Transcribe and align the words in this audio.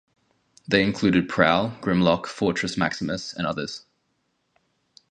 They 0.67 0.81
included 0.81 1.29
Prowl, 1.29 1.73
Grimlock, 1.79 2.25
Fortress 2.25 2.75
Maximus, 2.75 3.33
and 3.33 3.45
others. 3.45 3.85